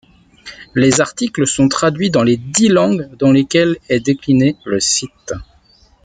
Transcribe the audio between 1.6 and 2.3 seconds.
traduits dans